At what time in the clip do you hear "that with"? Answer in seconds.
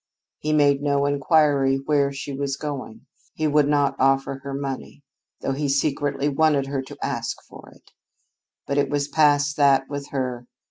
9.57-10.09